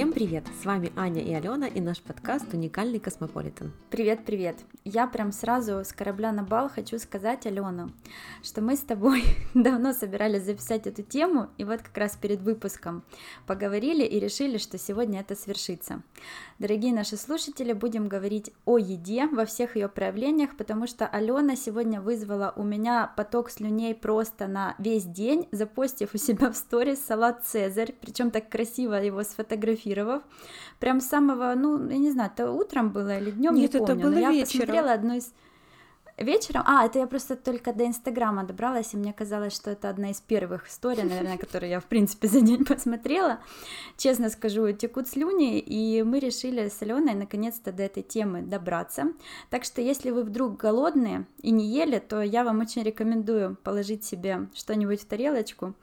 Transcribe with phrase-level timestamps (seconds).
[0.00, 0.44] Всем привет!
[0.62, 3.70] С вами Аня и Алена и наш подкаст «Уникальный Космополитен».
[3.90, 4.56] Привет-привет!
[4.82, 7.92] Я прям сразу с корабля на бал хочу сказать Алену,
[8.42, 9.22] что мы с тобой
[9.54, 13.02] давно собирались записать эту тему, и вот как раз перед выпуском
[13.46, 16.00] поговорили и решили, что сегодня это свершится.
[16.58, 22.00] Дорогие наши слушатели, будем говорить о еде во всех ее проявлениях, потому что Алена сегодня
[22.00, 27.44] вызвала у меня поток слюней просто на весь день, запостив у себя в сторис салат
[27.44, 29.22] «Цезарь», причем так красиво его
[29.90, 30.22] сфотографировав.
[30.78, 33.94] Прям с самого, ну, я не знаю, это утром было или днем, Нет, не помню.
[33.94, 34.60] это было но я вечером.
[34.60, 35.32] посмотрела одну из
[36.16, 36.64] Вечером?
[36.66, 40.20] А, это я просто только до Инстаграма добралась, и мне казалось, что это одна из
[40.20, 43.38] первых историй, наверное, которые я, в принципе, за день посмотрела.
[43.96, 49.12] Честно скажу, текут слюни, и мы решили с Аленой наконец-то до этой темы добраться.
[49.48, 54.04] Так что, если вы вдруг голодные и не ели, то я вам очень рекомендую положить
[54.04, 55.74] себе что-нибудь в тарелочку,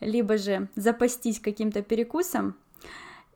[0.00, 2.56] либо же запастись каким-то перекусом,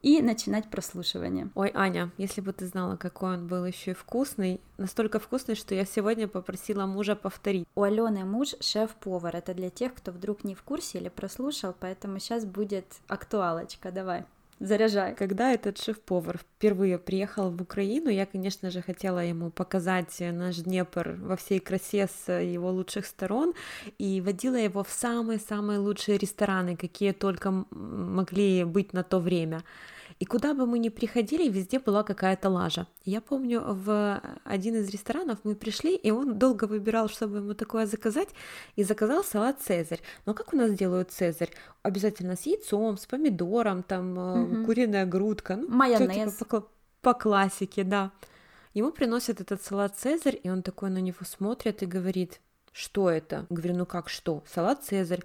[0.05, 1.49] и начинать прослушивание.
[1.55, 5.75] Ой, Аня, если бы ты знала, какой он был еще и вкусный, настолько вкусный, что
[5.75, 7.67] я сегодня попросила мужа повторить.
[7.75, 9.35] У Алены муж шеф-повар.
[9.35, 13.91] Это для тех, кто вдруг не в курсе или прослушал, поэтому сейчас будет актуалочка.
[13.91, 14.25] Давай.
[14.61, 15.15] Заряжай.
[15.15, 21.17] Когда этот шеф-повар впервые приехал в Украину, я, конечно же, хотела ему показать наш Днепр
[21.19, 23.55] во всей красе с его лучших сторон
[23.97, 29.63] и водила его в самые-самые лучшие рестораны, какие только могли быть на то время.
[30.21, 32.87] И куда бы мы ни приходили, везде была какая-то лажа.
[33.05, 37.87] Я помню, в один из ресторанов мы пришли, и он долго выбирал, чтобы ему такое
[37.87, 38.29] заказать,
[38.77, 40.01] и заказал салат «Цезарь».
[40.27, 41.51] Но как у нас делают «Цезарь»?
[41.83, 44.67] Обязательно с яйцом, с помидором, там угу.
[44.67, 45.57] куриная грудка.
[45.57, 46.37] Ну, Майонез.
[46.37, 46.69] Типа по,
[47.01, 48.13] по классике, да.
[48.73, 52.41] Ему приносят этот салат «Цезарь», и он такой на него смотрит и говорит,
[52.73, 53.47] что это?
[53.51, 54.43] Говорю, ну как что?
[54.47, 55.23] Салат «Цезарь».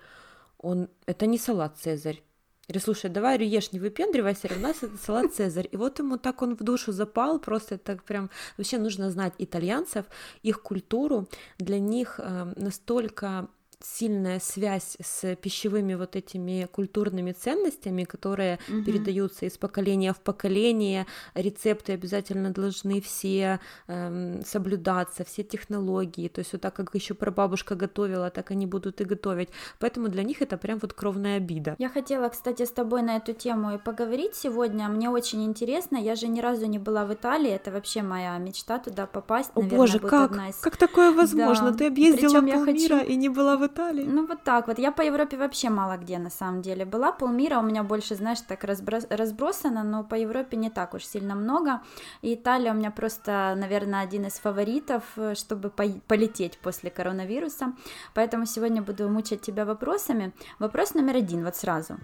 [0.58, 2.22] Он, это не салат «Цезарь».
[2.70, 5.67] Говорю, слушай, давай ешь, не выпендривайся, у нас это салат Цезарь.
[5.72, 8.30] И вот ему так он в душу запал, просто так прям...
[8.58, 10.05] Вообще нужно знать итальянцев,
[10.44, 11.27] их культуру.
[11.58, 13.48] Для них э, настолько
[13.82, 18.84] сильная связь с пищевыми вот этими культурными ценностями, которые угу.
[18.84, 21.08] передаются из поколения в поколение.
[21.34, 26.28] Рецепты обязательно должны все эм, соблюдаться, все технологии.
[26.28, 29.50] То есть вот так как еще прабабушка готовила, так они будут и готовить.
[29.80, 31.76] Поэтому для них это прям вот кровная обида.
[31.78, 34.89] Я хотела, кстати, с тобой на эту тему и поговорить сегодня.
[34.89, 35.95] Мне очень интересно.
[35.95, 37.52] Я же ни разу не была в Италии.
[37.52, 39.52] Это вообще моя мечта туда попасть.
[39.56, 40.32] О Наверное, боже, как?
[40.50, 40.56] Из...
[40.58, 41.72] Как такое возможно?
[41.72, 41.78] Да.
[41.78, 43.12] Ты объездила полмира хочу...
[43.12, 44.04] и не была в Италии?
[44.04, 44.80] Ну вот так вот.
[44.80, 47.12] Я по Европе вообще мало где на самом деле была.
[47.12, 49.08] Полмира у меня больше, знаешь, так разброс...
[49.10, 51.82] разбросано, но по Европе не так уж сильно много.
[52.22, 55.84] И Италия у меня просто, наверное, один из фаворитов, э, чтобы по...
[56.08, 57.74] полететь после коронавируса.
[58.14, 60.34] Поэтому сегодня буду мучить тебя вопросами.
[60.60, 61.98] Вопрос номер один, вот сразу.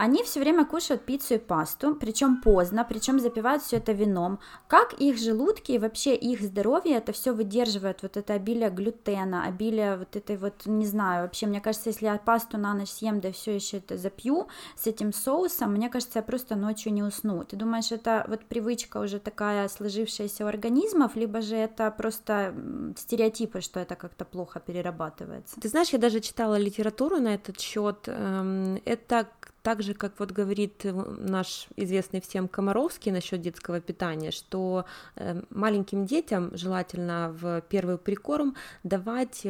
[0.00, 4.38] Они все время кушают пиццу и пасту, причем поздно, причем запивают все это вином.
[4.68, 9.96] Как их желудки и вообще их здоровье это все выдерживает, вот это обилие глютена, обилие
[9.96, 13.32] вот этой вот, не знаю, вообще, мне кажется, если я пасту на ночь съем, да
[13.32, 17.44] все еще это запью с этим соусом, мне кажется, я просто ночью не усну.
[17.44, 22.54] Ты думаешь, это вот привычка уже такая сложившаяся у организмов, либо же это просто
[22.96, 25.60] стереотипы, что это как-то плохо перерабатывается?
[25.60, 28.04] Ты знаешь, я даже читала литературу на этот счет.
[28.06, 29.26] Эм, это
[29.62, 34.84] так же, как вот говорит э, наш известный всем Комаровский насчет детского питания, что
[35.16, 39.46] э, маленьким детям желательно в первый прикорм давать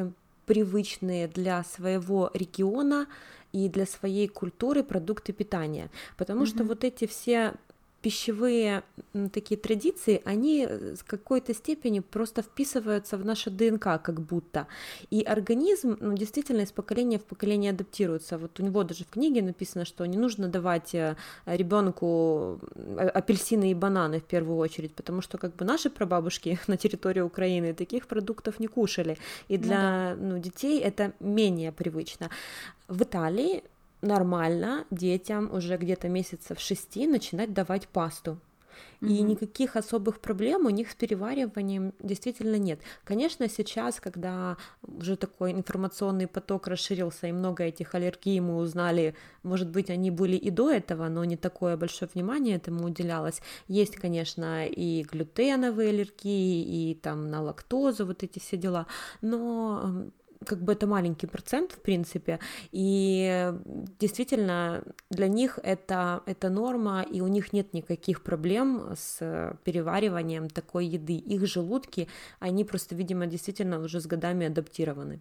[0.49, 3.07] привычные для своего региона
[3.53, 6.47] и для своей культуры продукты питания, потому mm-hmm.
[6.47, 7.55] что вот эти все
[8.03, 8.83] пищевые
[9.33, 14.67] такие традиции, они э, с какой-то степени просто вписываются в нашу ДНК как будто.
[15.11, 18.39] И организм ну, действительно из поколения в поколение адаптируется.
[18.39, 21.17] Вот у него даже в книге написано, что не нужно давать э,
[21.47, 26.77] ребенку э, апельсины и бананы в первую очередь, потому что как бы наши прабабушки на
[26.77, 29.19] территории Украины таких продуктов не кушали.
[29.49, 30.35] И ну для ну, да.
[30.35, 32.31] ну, детей это менее привычно.
[32.87, 33.63] В Италии
[34.01, 38.39] нормально детям уже где-то месяцев шести начинать давать пасту.
[39.01, 39.09] Mm-hmm.
[39.09, 42.81] И никаких особых проблем у них с перевариванием действительно нет.
[43.05, 49.69] Конечно, сейчас, когда уже такой информационный поток расширился и много этих аллергий мы узнали, может
[49.69, 53.41] быть, они были и до этого, но не такое большое внимание этому уделялось.
[53.69, 58.87] Есть, конечно, и глютеновые аллергии, и там на лактозу, вот эти все дела,
[59.21, 60.09] но
[60.45, 62.39] как бы это маленький процент, в принципе,
[62.73, 63.53] и
[63.99, 70.87] действительно для них это, это норма, и у них нет никаких проблем с перевариванием такой
[70.87, 71.15] еды.
[71.15, 72.09] Их желудки,
[72.41, 75.21] они просто, видимо, действительно уже с годами адаптированы.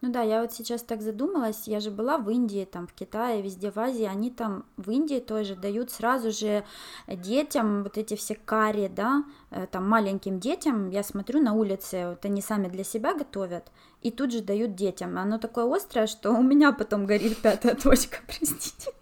[0.00, 3.42] Ну да, я вот сейчас так задумалась, я же была в Индии, там, в Китае,
[3.42, 6.64] везде в Азии, они там в Индии тоже дают сразу же
[7.08, 12.24] детям вот эти все карри, да, э, там маленьким детям, я смотрю на улице, вот
[12.24, 15.18] они сами для себя готовят, и тут же дают детям.
[15.18, 18.92] Оно такое острое, что у меня потом горит пятая точка, простите.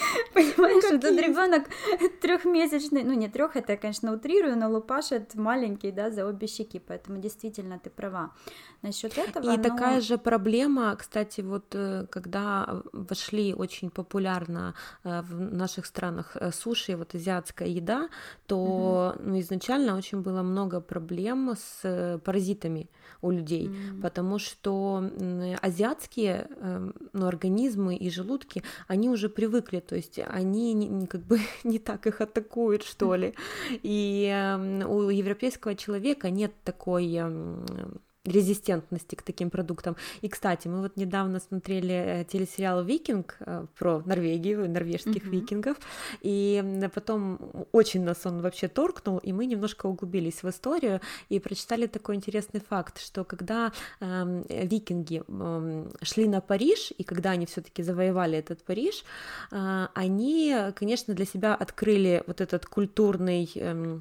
[0.34, 1.64] Понимаешь, ну, этот ребенок
[2.20, 6.78] трехмесячный, ну не трех, это я, конечно, утрирую, но лупашит маленький, да, за обе щеки,
[6.78, 8.32] поэтому действительно ты права
[8.82, 9.44] насчет этого.
[9.44, 9.62] И но...
[9.62, 14.74] такая же проблема, кстати, вот э, когда вошли очень популярно
[15.04, 18.08] э, в наших странах э, суши, вот азиатская еда,
[18.46, 19.30] то угу.
[19.30, 22.88] ну, изначально очень было много проблем с паразитами
[23.22, 25.02] у людей, mm потому что
[25.62, 26.48] азиатские
[27.12, 31.80] ну, организмы и желудки, они уже привыкли, то есть они не, не, как бы не
[31.80, 33.34] так их атакуют, что ли.
[33.82, 34.24] И
[34.86, 37.20] у европейского человека нет такой
[38.24, 39.96] резистентности к таким продуктам.
[40.20, 45.30] И, кстати, мы вот недавно смотрели э, телесериал «Викинг» э, про Норвегию, норвежских mm-hmm.
[45.30, 45.76] викингов,
[46.20, 46.62] и
[46.94, 47.38] потом
[47.72, 51.00] очень нас он вообще торкнул, и мы немножко углубились в историю
[51.30, 57.30] и прочитали такой интересный факт, что когда э, викинги э, шли на Париж, и когда
[57.30, 59.04] они все таки завоевали этот Париж,
[59.50, 63.50] э, они, конечно, для себя открыли вот этот культурный...
[63.54, 64.00] Э,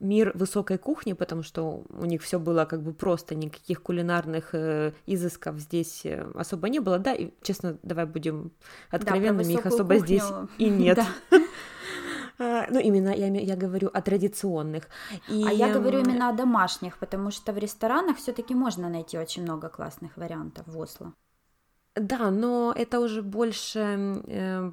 [0.00, 4.92] мир высокой кухни, потому что у них все было как бы просто, никаких кулинарных э,
[5.06, 8.52] изысков здесь э, особо не было, да, и, честно, давай будем
[8.90, 10.06] откровенными, да, их особо кухню.
[10.06, 10.24] здесь
[10.58, 10.98] и нет.
[12.42, 14.88] А, ну, именно я, я говорю о традиционных.
[15.28, 15.44] И...
[15.46, 19.68] А я говорю именно о домашних, потому что в ресторанах все-таки можно найти очень много
[19.68, 21.12] классных вариантов в Осло.
[21.94, 24.72] Да, но это уже больше э,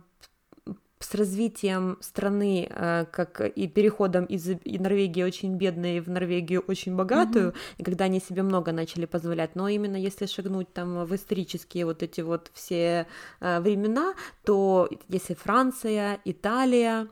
[1.00, 7.50] с развитием страны, э, как и переходом из Норвегии очень бедной в Норвегию очень богатую,
[7.50, 7.76] mm-hmm.
[7.78, 12.04] и когда они себе много начали позволять, но именно если шагнуть там в исторические вот
[12.04, 13.08] эти вот все
[13.40, 14.14] э, времена,
[14.44, 17.08] то если Франция, Италия,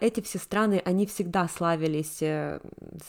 [0.00, 2.60] эти все страны, они всегда славились э,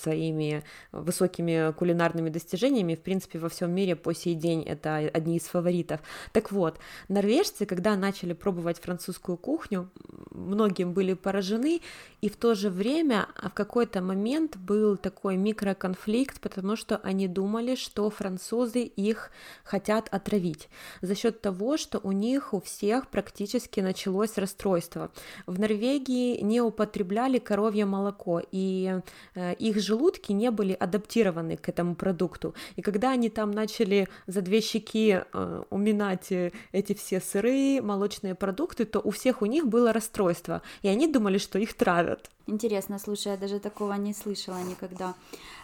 [0.02, 0.64] своими
[0.94, 6.00] высокими кулинарными достижениями, в принципе, во всем мире по сей день это одни из фаворитов.
[6.32, 6.80] Так вот,
[7.10, 9.90] норвежцы, когда начали пробовать французскую кухню,
[10.32, 11.82] многим были поражены,
[12.22, 17.76] и в то же время в какой-то момент был такой микроконфликт, потому что они думали,
[17.76, 19.32] что французы их
[19.64, 20.70] хотят отравить
[21.02, 25.12] за счет того, что у них у всех практически началось расстройство.
[25.46, 29.02] В Норвегии не употребляли коровье молоко, и
[29.36, 32.56] э, их желудки не были адаптированы к этому продукту.
[32.76, 38.36] И когда они там начали за две щеки э, уминать э, эти все сыры, молочные
[38.36, 42.30] продукты, то у всех у них было расстройство, и они думали, что их травят.
[42.48, 45.16] Интересно, слушай, я даже такого не слышала никогда.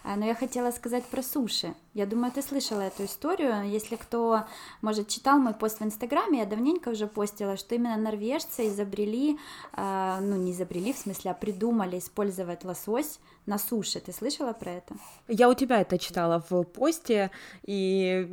[0.03, 1.75] А, но я хотела сказать про суши.
[1.93, 3.69] Я думаю, ты слышала эту историю.
[3.69, 4.45] Если кто,
[4.81, 9.37] может, читал мой пост в Инстаграме, я давненько уже постила, что именно норвежцы изобрели,
[9.73, 13.99] а, ну не изобрели, в смысле, а придумали использовать лосось на суше.
[13.99, 14.95] Ты слышала про это?
[15.27, 17.31] Я у тебя это читала в посте,
[17.63, 18.27] и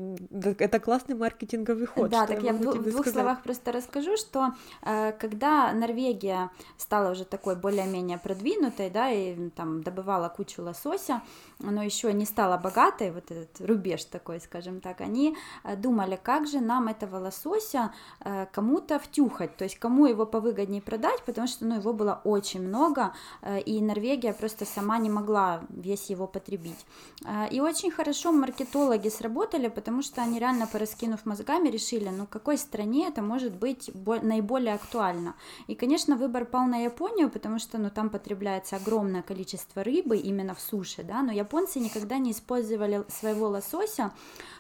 [0.59, 2.11] это классный маркетинговый ход.
[2.11, 3.15] Да, так я, я в, в двух сказать.
[3.15, 4.49] словах просто расскажу, что
[4.83, 11.23] э, когда Норвегия стала уже такой более-менее продвинутой, да, и там добывала кучу лосося,
[11.59, 16.47] но еще не стала богатой, вот этот рубеж такой, скажем так, они э, думали, как
[16.47, 21.65] же нам этого лосося э, кому-то втюхать, то есть кому его повыгоднее продать, потому что,
[21.65, 26.87] ну, его было очень много, э, и Норвегия просто сама не могла весь его потребить.
[27.25, 32.59] А, и очень хорошо маркетологи сработали, потому что они реально, пораскинув мозгами, решили, ну, какой
[32.59, 33.91] стране это может быть
[34.23, 35.35] наиболее актуально.
[35.67, 40.55] И, конечно, выбор пал на Японию, потому что, ну, там потребляется огромное количество рыбы именно
[40.55, 44.13] в суше, да, но японцы никогда не использовали своего лосося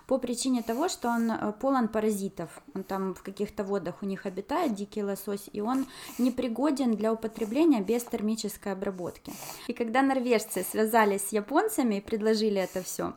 [0.08, 2.62] по причине того, что он э, полон паразитов.
[2.74, 5.86] Он там в каких-то водах у них обитает, дикий лосось, и он
[6.18, 9.32] непригоден для употребления без термической обработки.
[9.66, 13.14] И когда норвежцы связались с японцами и предложили это все,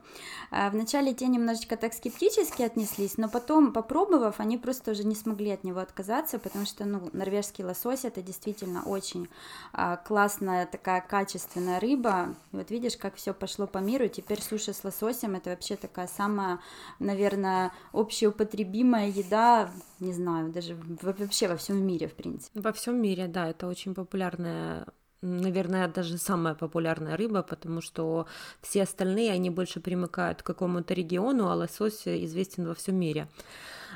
[0.52, 5.52] э, вначале те немножечко так скептически отнеслись, но потом, попробовав, они просто уже не смогли
[5.52, 9.28] от него отказаться, потому что, ну, норвежский лосось это действительно очень
[9.74, 12.36] а, классная такая качественная рыба.
[12.52, 16.08] И вот видишь, как все пошло по миру, теперь суши с лососем это вообще такая
[16.08, 16.60] самая
[17.00, 22.60] наверное, общеупотребимая еда, не знаю, даже вообще во всем мире, в принципе.
[22.60, 24.88] Во всем мире, да, это очень популярная
[25.22, 28.28] наверное, даже самая популярная рыба, потому что
[28.62, 33.28] все остальные, они больше примыкают к какому-то региону, а лосось известен во всем мире.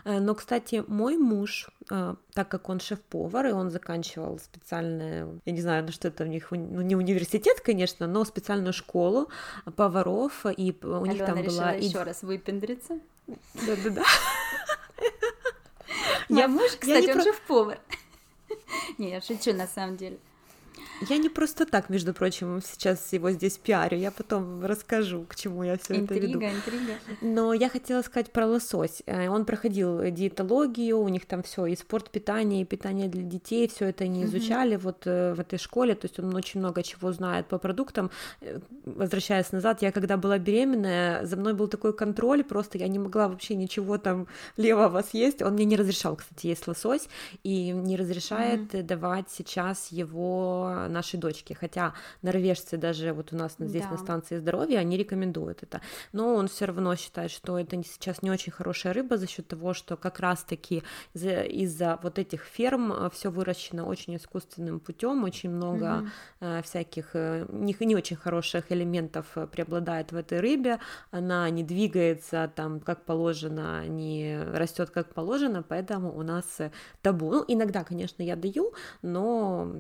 [0.05, 5.51] Э, но, кстати, мой муж, э, так как он шеф-повар, и он заканчивал специальную, я
[5.51, 9.29] не знаю, ну что это у них, ну не университет, конечно, но специальную школу
[9.75, 11.72] поваров, и у Алена них там была...
[11.72, 13.00] еще раз выпендриться.
[13.27, 14.03] Да-да-да.
[16.29, 17.79] Мой муж, кстати, он шеф-повар.
[18.98, 20.17] Не, я шучу на самом деле.
[21.02, 25.64] Я не просто так, между прочим, сейчас его здесь пиарю, я потом расскажу, к чему
[25.64, 26.40] я все это веду.
[26.40, 26.94] Интрига, интрига.
[27.22, 29.04] Но я хотела сказать про лосось.
[29.06, 33.68] Э, он проходил диетологию, у них там все и спорт питание, и питание для детей,
[33.68, 37.12] все это они изучали вот э, в этой школе, то есть он очень много чего
[37.12, 38.10] знает по продуктам.
[38.42, 43.00] Э, возвращаясь назад, я когда была беременная, за мной был такой контроль, просто я не
[43.00, 45.42] могла вообще ничего там левого съесть.
[45.42, 47.10] Он мне не разрешал, кстати, есть лосось,
[47.44, 53.84] и не разрешает давать сейчас его нашей дочки, хотя норвежцы даже вот у нас здесь
[53.84, 53.92] да.
[53.92, 58.32] на станции здоровья, они рекомендуют это, но он все равно считает, что это сейчас не
[58.32, 63.10] очень хорошая рыба за счет того, что как раз-таки из-за, из-за вот этих ферм э,
[63.12, 66.63] все выращено очень искусственным путем, очень много mm-hmm.
[66.63, 70.80] всяких э, не, не очень хороших элементов преобладает в этой рыбе,
[71.12, 76.60] она не двигается там как положено, не растет как положено, поэтому у нас
[77.01, 77.32] табу.
[77.32, 79.72] Ну, иногда, конечно, я даю, но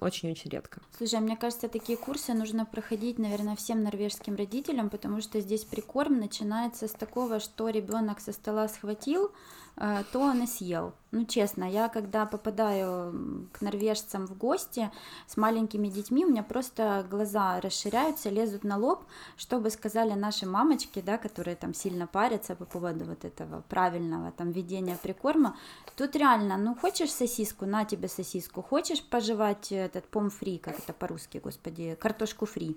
[0.00, 0.80] очень-очень редко.
[0.98, 5.64] Слушай, а мне кажется, такие курсы нужно проходить, наверное, всем норвежским родителям, потому что здесь
[5.64, 9.32] прикорм начинается с такого, что ребенок со стола схватил,
[9.80, 10.92] то он и съел.
[11.10, 14.90] Ну, честно, я когда попадаю к норвежцам в гости
[15.26, 19.04] с маленькими детьми, у меня просто глаза расширяются, лезут на лоб,
[19.38, 24.50] чтобы сказали наши мамочки, да, которые там сильно парятся по поводу вот этого правильного там
[24.50, 25.56] ведения прикорма.
[25.96, 31.40] Тут реально, ну, хочешь сосиску, на тебе сосиску, хочешь пожевать этот пом-фри, как это по-русски,
[31.42, 32.76] господи, картошку фри,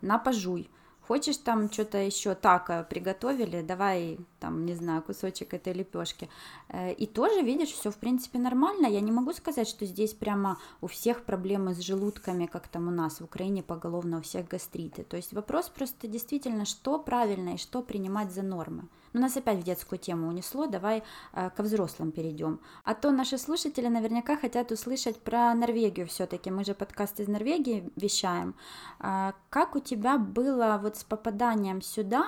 [0.00, 0.70] на пожуй
[1.10, 6.28] Хочешь там что-то еще так приготовили, давай там, не знаю, кусочек этой лепешки.
[6.68, 8.86] Э, и тоже, видишь, все в принципе нормально.
[8.86, 12.92] Я не могу сказать, что здесь прямо у всех проблемы с желудками, как там у
[12.92, 15.02] нас в Украине поголовно у всех гастриты.
[15.02, 18.84] То есть вопрос просто действительно, что правильно и что принимать за нормы.
[19.12, 21.02] Но нас опять в детскую тему унесло, давай
[21.32, 22.60] э, ко взрослым перейдем.
[22.84, 26.50] А то наши слушатели наверняка хотят услышать про Норвегию все-таки.
[26.50, 28.54] Мы же подкаст из Норвегии вещаем.
[29.00, 32.24] Э, как у тебя было вот с попаданием сюда?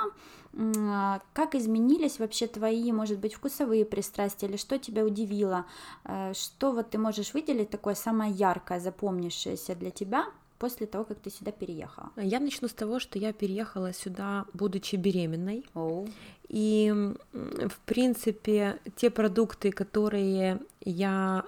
[0.55, 5.67] Э, как изменились вообще твои, может быть, вкусовые пристрастия, или что тебя удивило?
[6.05, 10.27] Э, что вот ты можешь выделить такое самое яркое, запомнившееся для тебя
[10.63, 12.11] после того, как ты сюда переехала?
[12.17, 15.65] Я начну с того, что я переехала сюда, будучи беременной.
[15.75, 16.09] Oh.
[16.49, 16.93] И,
[17.33, 21.45] в принципе, те продукты, которые я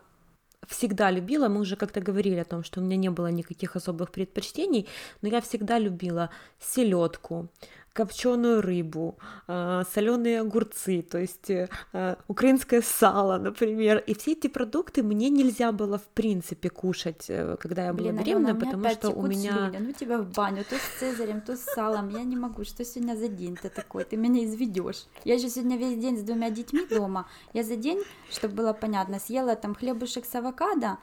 [0.68, 4.10] всегда любила, мы уже как-то говорили о том, что у меня не было никаких особых
[4.10, 4.88] предпочтений,
[5.22, 7.48] но я всегда любила селедку,
[7.94, 13.98] копченую рыбу, а, соленые огурцы, то есть э, а, украинское сало, например.
[13.98, 18.24] И все эти продукты мне нельзя было в принципе кушать, э, когда я была Блин,
[18.24, 19.72] беременна, Алена, потому что у меня...
[19.78, 23.14] Ну тебя в баню, то с цезарем, то с салом, я не могу, что сегодня
[23.14, 25.06] за день ты такой, ты меня изведешь.
[25.24, 29.20] Я же сегодня весь день с двумя детьми дома, я за день, чтобы было понятно,
[29.20, 30.98] съела там хлебушек с авокадо,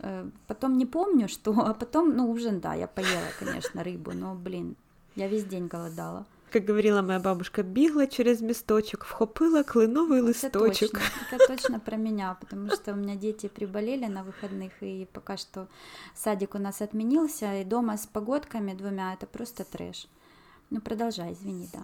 [0.00, 4.34] э, потом не помню, что, а потом, ну, ужин, да, я поела, конечно, рыбу, но,
[4.34, 4.76] блин,
[5.18, 6.24] я весь день голодала.
[6.50, 10.62] Как говорила моя бабушка, бігла через місточок, вхопила кленовий листочок.
[10.62, 11.00] Это точно,
[11.32, 15.66] это точно про меня, потому что у меня дети приболели на выходных, и пока что
[16.14, 20.08] садик у нас отменился, и дома с погодками двумя, это просто трэш.
[20.70, 21.82] Ну, продолжай, извини, да.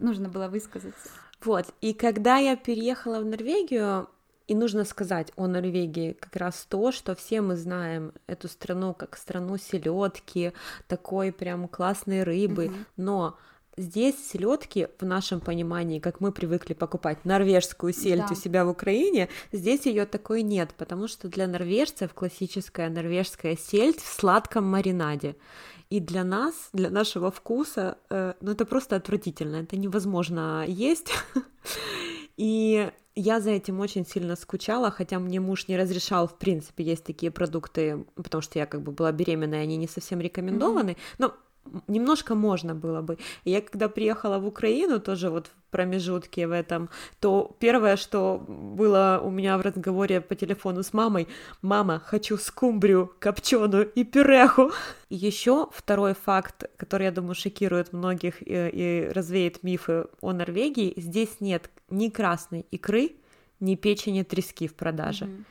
[0.00, 1.08] Нужно было высказаться.
[1.44, 4.08] Вот, и когда я переехала в Норвегию,
[4.46, 9.16] и нужно сказать о Норвегии как раз то, что все мы знаем эту страну как
[9.16, 10.52] страну селедки,
[10.86, 12.84] такой прям классной рыбы, mm-hmm.
[12.96, 13.38] но
[13.76, 18.32] здесь селедки в нашем понимании, как мы привыкли покупать норвежскую сельдь да.
[18.32, 24.00] у себя в Украине, здесь ее такой нет, потому что для норвежцев классическая норвежская сельдь
[24.00, 25.36] в сладком маринаде.
[25.88, 31.12] И для нас, для нашего вкуса, э, ну это просто отвратительно, это невозможно есть.
[32.36, 37.04] И я за этим очень сильно скучала, хотя мне муж не разрешал, в принципе, есть
[37.04, 40.90] такие продукты, потому что я как бы была беременная, они не совсем рекомендованы.
[40.90, 41.14] Mm-hmm.
[41.18, 41.34] Но
[41.88, 43.18] немножко можно было бы.
[43.44, 46.88] И я когда приехала в Украину, тоже вот в промежутке в этом,
[47.20, 51.28] то первое, что было у меня в разговоре по телефону с мамой,
[51.62, 54.70] мама, хочу скумбрию копченую и пюреху.
[55.10, 61.40] Еще второй факт, который, я думаю, шокирует многих и, и развеет мифы о Норвегии, здесь
[61.40, 63.12] нет ни красной икры,
[63.60, 65.24] ни печени трески в продаже.
[65.24, 65.44] Mm-hmm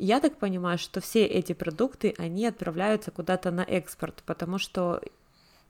[0.00, 5.02] Я так понимаю, что все эти продукты, они отправляются куда-то на экспорт, потому что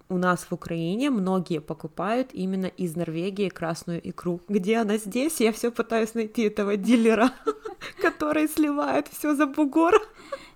[0.09, 4.41] у нас в Украине многие покупают именно из Норвегии красную икру.
[4.49, 5.41] Где она здесь?
[5.41, 7.31] Я все пытаюсь найти этого дилера,
[8.03, 9.95] который сливает все за бугор.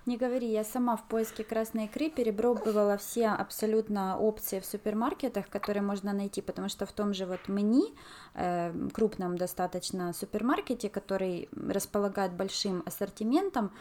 [0.05, 5.81] Не говори, я сама в поиске красной икры перепробовала все абсолютно опции в супермаркетах, которые
[5.81, 7.93] можно найти, потому что в том же вот Мени,
[8.33, 13.71] э, крупном достаточно супермаркете, который располагает большим ассортиментом,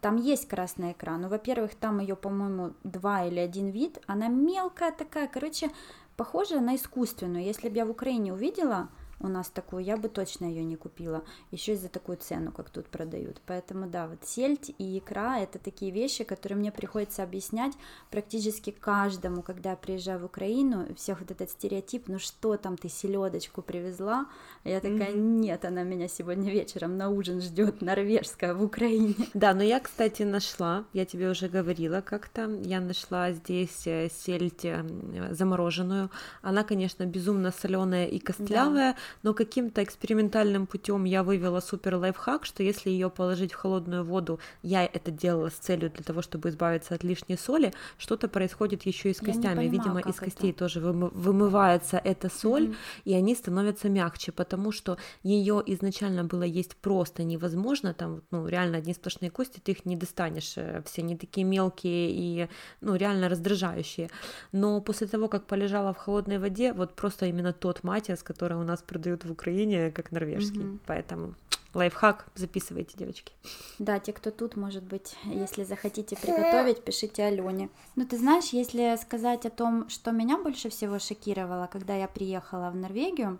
[0.00, 4.92] там есть красная икра, но, во-первых, там ее, по-моему, два или один вид, она мелкая
[4.92, 5.70] такая, короче,
[6.16, 7.44] похожая на искусственную.
[7.44, 8.88] Если бы я в Украине увидела,
[9.20, 12.68] у нас такую, я бы точно ее не купила, еще и за такую цену, как
[12.70, 13.40] тут продают.
[13.46, 17.72] Поэтому да, вот сельдь и икра это такие вещи, которые мне приходится объяснять
[18.10, 22.88] практически каждому, когда я приезжаю в Украину, всех вот этот стереотип, ну что там ты
[22.88, 24.26] селедочку привезла,
[24.64, 29.14] я такая, нет, она меня сегодня вечером на ужин ждет норвежская в Украине.
[29.34, 34.64] Да, но я, кстати, нашла, я тебе уже говорила как-то, я нашла здесь э, сельдь
[34.64, 34.82] э,
[35.30, 36.10] замороженную,
[36.42, 42.44] она, конечно, безумно соленая и костлявая, да но каким-то экспериментальным путем я вывела супер лайфхак,
[42.44, 46.48] что если ее положить в холодную воду, я это делала с целью для того, чтобы
[46.48, 49.56] избавиться от лишней соли, что-то происходит еще и с костями.
[49.56, 50.60] Понимаю, Видимо, из костей это?
[50.60, 52.76] тоже вымывается эта соль, mm-hmm.
[53.04, 58.78] и они становятся мягче, потому что ее изначально было есть просто невозможно, там, ну, реально
[58.78, 62.48] одни сплошные кости, ты их не достанешь, э, все они такие мелкие и,
[62.80, 64.10] ну, реально раздражающие.
[64.52, 68.62] Но после того, как полежала в холодной воде, вот просто именно тот матиас, который у
[68.62, 70.60] нас продают в Украине, как норвежский.
[70.60, 70.78] Угу.
[70.86, 71.34] Поэтому
[71.74, 73.34] лайфхак записывайте, девочки.
[73.78, 77.68] Да, те, кто тут, может быть, если захотите приготовить, пишите Алене.
[77.94, 82.70] Ну, ты знаешь, если сказать о том, что меня больше всего шокировало, когда я приехала
[82.70, 83.38] в Норвегию,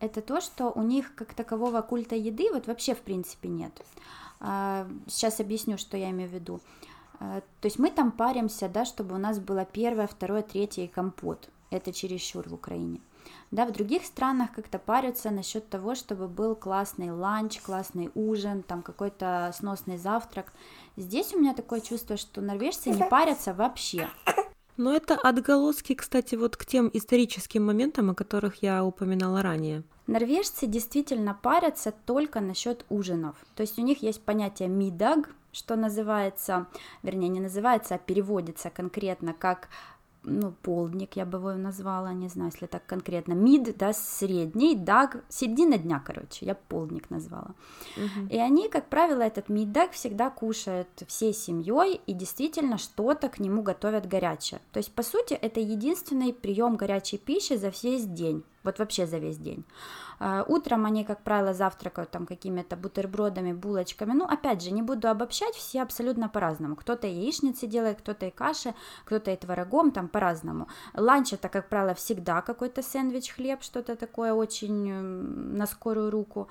[0.00, 3.72] это то, что у них как такового культа еды вот вообще в принципе нет.
[4.40, 6.60] А, сейчас объясню, что я имею в виду.
[7.20, 10.86] А, то есть мы там паримся, да, чтобы у нас было первое, второе, третье и
[10.86, 11.50] компот.
[11.70, 13.00] Это чересчур в Украине.
[13.50, 18.82] Да, в других странах как-то парятся насчет того, чтобы был классный ланч, классный ужин, там
[18.82, 20.52] какой-то сносный завтрак.
[20.96, 24.08] Здесь у меня такое чувство, что норвежцы не парятся вообще.
[24.76, 29.82] Но это отголоски, кстати, вот к тем историческим моментам, о которых я упоминала ранее.
[30.06, 33.36] Норвежцы действительно парятся только насчет ужинов.
[33.56, 36.66] То есть у них есть понятие мидаг, что называется,
[37.02, 39.68] вернее, не называется, а переводится конкретно как
[40.22, 45.24] ну, полдник, я бы его назвала, не знаю, если так конкретно, мид, да, средний, даг,
[45.28, 47.54] середина дня, короче, я полдник назвала.
[47.96, 48.28] Uh-huh.
[48.28, 53.62] И они, как правило, этот миддаг всегда кушают всей семьей и действительно что-то к нему
[53.62, 54.60] готовят горячее.
[54.72, 59.18] То есть, по сути, это единственный прием горячей пищи за весь день вот вообще за
[59.18, 59.64] весь день.
[60.20, 64.12] А, утром они, как правило, завтракают там какими-то бутербродами, булочками.
[64.12, 66.76] Ну, опять же, не буду обобщать, все абсолютно по-разному.
[66.76, 70.68] Кто-то яичницы делает, кто-то и каши, кто-то и творогом, там по-разному.
[70.94, 76.48] Ланч это, как правило, всегда какой-то сэндвич, хлеб, что-то такое очень на скорую руку.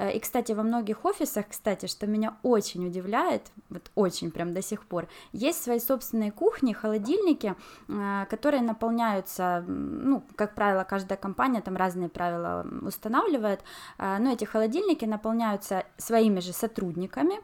[0.00, 4.62] Э, и, кстати, во многих офисах, кстати, что меня очень удивляет, вот очень прям до
[4.62, 7.54] сих пор, есть свои собственные кухни, холодильники,
[7.88, 13.60] э, которые наполняются, ну, как правило, каждая компания там разные правила устанавливает,
[13.98, 17.34] э, но эти холодильники наполняются своими же сотрудниками,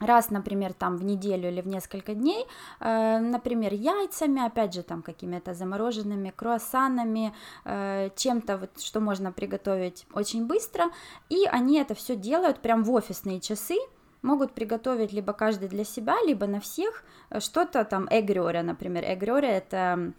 [0.00, 2.46] раз, например, там в неделю или в несколько дней,
[2.80, 7.34] э, например, яйцами, опять же, там какими-то замороженными круассанами,
[7.64, 10.84] э, чем-то, вот, что можно приготовить очень быстро,
[11.28, 13.76] и они это все делают прям в офисные часы,
[14.22, 19.48] могут приготовить либо каждый для себя, либо на всех, э, что-то там, эгрёря, например, эгрёря
[19.48, 20.12] это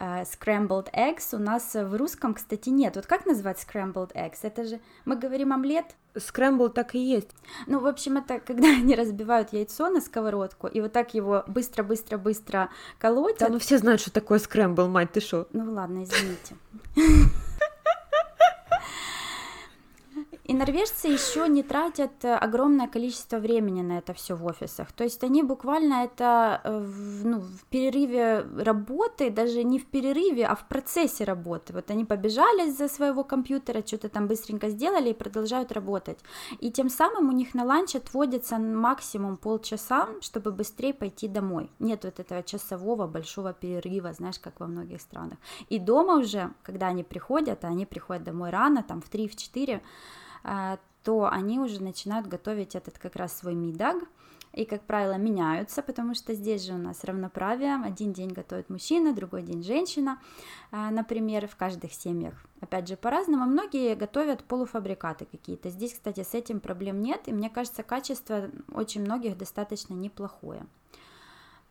[0.00, 2.94] Uh, scrambled eggs у нас в русском, кстати, нет.
[2.94, 4.38] Вот как назвать scrambled eggs?
[4.42, 5.96] Это же мы говорим омлет.
[6.20, 7.30] Скрэмбл так и есть.
[7.66, 12.70] Ну, в общем, это когда они разбивают яйцо на сковородку и вот так его быстро-быстро-быстро
[12.98, 13.40] колотят.
[13.40, 15.46] Да, ну все знают, что такое скрэмбл, мать, ты что?
[15.52, 16.56] Ну ладно, извините.
[20.48, 24.92] И норвежцы еще не тратят э, огромное количество времени на это все в офисах.
[24.92, 30.46] То есть они буквально это э, в, ну, в перерыве работы, даже не в перерыве,
[30.46, 31.74] а в процессе работы.
[31.74, 36.18] Вот они побежали за своего компьютера, что-то там быстренько сделали и продолжают работать.
[36.60, 41.70] И тем самым у них на ланч отводится максимум полчаса, чтобы быстрее пойти домой.
[41.78, 45.36] Нет вот этого часового большого перерыва, знаешь, как во многих странах.
[45.68, 49.82] И дома уже, когда они приходят, а они приходят домой рано, там в 3-4, а,
[50.42, 53.96] то они уже начинают готовить этот как раз свой мидаг,
[54.52, 57.76] и, как правило, меняются, потому что здесь же у нас равноправие.
[57.76, 60.18] Один день готовит мужчина, другой день женщина,
[60.70, 62.34] а, например, в каждых семьях.
[62.60, 63.44] Опять же, по-разному.
[63.44, 65.70] Многие готовят полуфабрикаты какие-то.
[65.70, 70.66] Здесь, кстати, с этим проблем нет, и мне кажется, качество очень многих достаточно неплохое.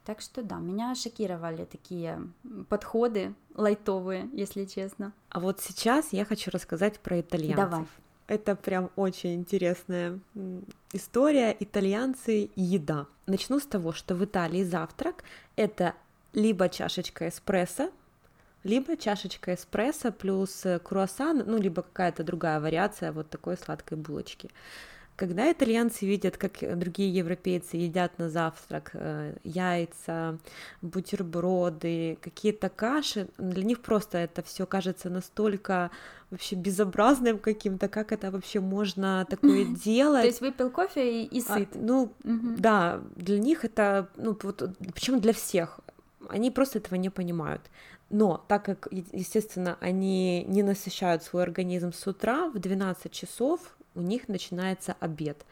[0.05, 2.21] Так что да, меня шокировали такие
[2.69, 5.11] подходы лайтовые, если честно.
[5.29, 7.69] А вот сейчас я хочу рассказать про итальянцев.
[7.69, 7.85] Давай.
[8.27, 10.19] Это прям очень интересная
[10.91, 11.55] история.
[11.57, 13.07] Итальянцы и еда.
[13.25, 15.23] Начну с того, что в Италии завтрак
[15.55, 15.93] это
[16.33, 17.89] либо чашечка эспрессо,
[18.63, 24.49] либо чашечка эспрессо плюс круассан, ну, либо какая-то другая вариация вот такой сладкой булочки.
[25.17, 30.37] Когда итальянцы видят, как другие европейцы едят на завтрак э, яйца,
[30.83, 35.89] бутерброды, какие-то каши, для них просто это все кажется настолько
[36.29, 40.21] вообще безобразным каким-то, как это вообще можно такое делать.
[40.21, 41.69] То есть выпил кофе и, и а, сыт.
[41.73, 42.55] А, ну, угу.
[42.59, 45.79] да, для них это, ну, вот, причем для всех,
[46.29, 47.63] они просто этого не понимают.
[48.11, 54.01] Но так как, естественно, они не насыщают свой организм с утра, в 12 часов у
[54.01, 55.45] них начинается обед.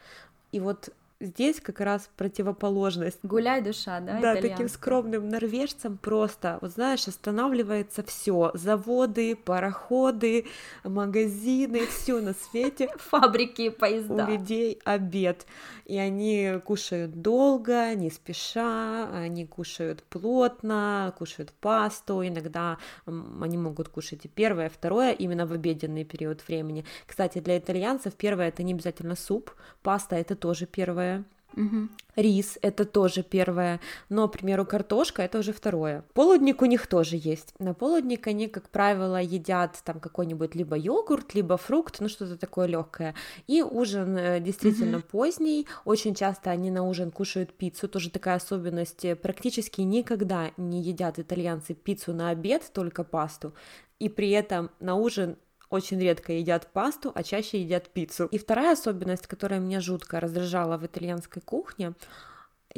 [0.52, 3.18] И вот здесь как раз противоположность.
[3.22, 4.20] Гуляй, душа, да?
[4.20, 10.46] Да, таким скромным норвежцам просто, вот знаешь, останавливается все: заводы, пароходы,
[10.84, 12.88] магазины, все на свете.
[12.96, 14.24] Фабрики, поезда.
[14.24, 15.46] У людей обед.
[15.84, 24.24] И они кушают долго, не спеша, они кушают плотно, кушают пасту, иногда они могут кушать
[24.24, 26.84] и первое, и второе, именно в обеденный период времени.
[27.06, 29.52] Кстати, для итальянцев первое это не обязательно суп,
[29.82, 31.15] паста это тоже первое первое.
[31.56, 31.88] Угу.
[32.16, 36.04] Рис это тоже первое, но, к примеру, картошка это уже второе.
[36.14, 37.54] Полудник у них тоже есть.
[37.58, 42.66] На полудник они, как правило, едят там какой-нибудь либо йогурт, либо фрукт, ну что-то такое
[42.66, 43.14] легкое.
[43.46, 45.06] И ужин э, действительно угу.
[45.10, 45.66] поздний.
[45.84, 49.06] Очень часто они на ужин кушают пиццу, тоже такая особенность.
[49.22, 53.54] Практически никогда не едят итальянцы пиццу на обед, только пасту.
[53.98, 55.36] И при этом на ужин
[55.70, 58.26] очень редко едят пасту, а чаще едят пиццу.
[58.26, 61.94] И вторая особенность, которая меня жутко раздражала в итальянской кухне,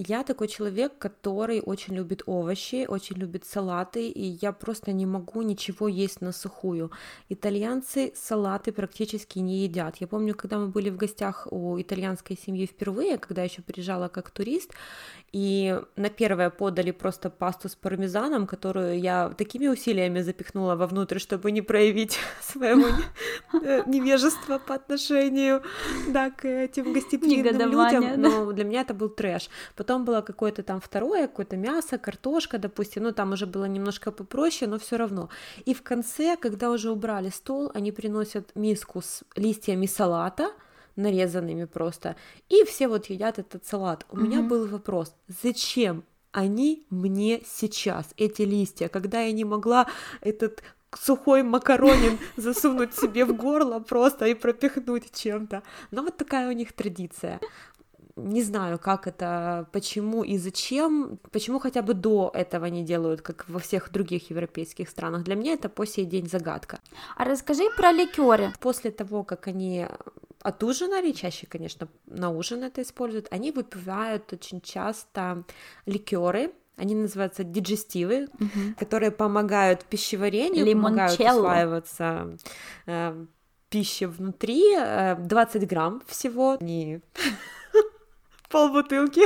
[0.06, 5.42] я такой человек, который очень любит овощи, очень любит салаты, и я просто не могу
[5.42, 6.90] ничего есть на сухую.
[7.28, 9.96] Итальянцы салаты практически не едят.
[10.00, 14.08] Я помню, когда мы были в гостях у итальянской семьи впервые, когда я еще приезжала
[14.08, 14.72] как турист,
[15.32, 21.50] и на первое подали просто пасту с пармезаном, которую я такими усилиями запихнула вовнутрь, чтобы
[21.50, 22.86] не проявить своего
[23.62, 25.62] э, невежества по отношению
[26.08, 28.20] да, к этим гостеприимным людям.
[28.20, 29.50] Но для меня это был трэш.
[29.88, 34.70] Потом было какое-то там второе, какое-то мясо, картошка, допустим, ну там уже было немножко попроще,
[34.70, 35.30] но все равно.
[35.64, 40.50] И в конце, когда уже убрали стол, они приносят миску с листьями салата,
[40.96, 42.16] нарезанными просто.
[42.50, 44.04] И все вот едят этот салат.
[44.10, 44.22] У mm-hmm.
[44.22, 49.86] меня был вопрос, зачем они мне сейчас, эти листья, когда я не могла
[50.20, 50.62] этот
[51.02, 55.62] сухой макаронин засунуть себе в горло просто и пропихнуть чем-то.
[55.90, 57.40] Но вот такая у них традиция
[58.18, 63.48] не знаю, как это, почему и зачем, почему хотя бы до этого не делают, как
[63.48, 65.24] во всех других европейских странах.
[65.24, 66.78] Для меня это по сей день загадка.
[67.16, 68.52] А расскажи про ликеры.
[68.60, 69.86] После того, как они
[70.42, 75.44] отужинали, чаще, конечно, на ужин это используют, они выпивают очень часто
[75.86, 78.74] ликеры, они называются диджестивы, угу.
[78.78, 81.06] которые помогают пищеварению, Лимончелло.
[81.06, 82.36] помогают усваиваться
[82.86, 83.26] э,
[83.68, 84.76] пищи внутри.
[85.18, 86.56] 20 э, грамм всего.
[88.48, 89.20] Не полбутылки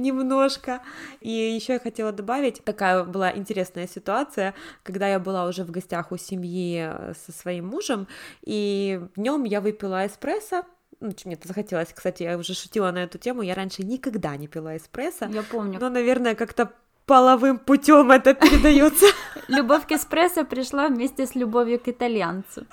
[0.00, 0.82] немножко.
[1.20, 6.12] И еще я хотела добавить, такая была интересная ситуация, когда я была уже в гостях
[6.12, 8.06] у семьи э, со своим мужем,
[8.42, 10.64] и днем я выпила эспрессо,
[11.00, 14.46] ну, мне это захотелось, кстати, я уже шутила на эту тему, я раньше никогда не
[14.46, 15.26] пила эспрессо.
[15.26, 15.78] Я помню.
[15.80, 16.72] Но, наверное, как-то
[17.06, 19.06] половым путем это передается.
[19.48, 22.66] Любовь к эспрессо пришла вместе с любовью к итальянцу.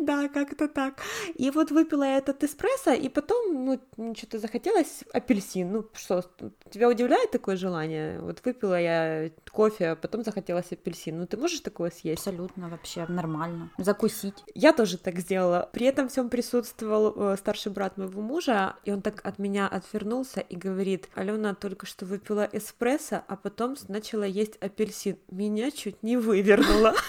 [0.00, 1.02] Да, как-то так.
[1.34, 5.70] И вот выпила я этот эспрессо, и потом, ну, что-то захотелось апельсин.
[5.72, 6.24] Ну, что,
[6.70, 8.18] тебя удивляет такое желание?
[8.20, 11.18] Вот выпила я кофе, а потом захотелось апельсин.
[11.18, 12.26] Ну, ты можешь такое съесть?
[12.26, 13.70] Абсолютно, вообще нормально.
[13.76, 14.42] Закусить.
[14.54, 15.68] Я тоже так сделала.
[15.72, 20.40] При этом всем присутствовал э, старший брат моего мужа, и он так от меня отвернулся
[20.40, 25.18] и говорит, Алена только что выпила эспрессо, а потом начала есть апельсин.
[25.30, 26.94] Меня чуть не вывернуло.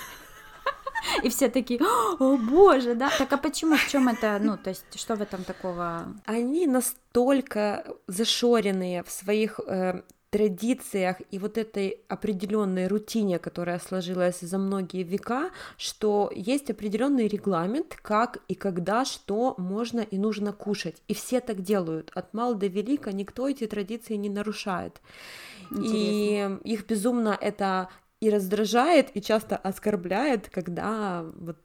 [1.23, 1.79] И все такие,
[2.19, 3.09] о боже, да?
[3.17, 6.13] Так а почему, в чем это, ну, то есть, что в этом такого?
[6.25, 14.57] Они настолько зашоренные в своих э, традициях и вот этой определенной рутине, которая сложилась за
[14.57, 20.95] многие века, что есть определенный регламент, как и когда что можно и нужно кушать.
[21.09, 22.11] И все так делают.
[22.15, 25.01] От мал до велика никто эти традиции не нарушает.
[25.69, 26.59] Интересно.
[26.63, 27.89] И их безумно это
[28.21, 31.57] и раздражает, и часто оскорбляет, когда вот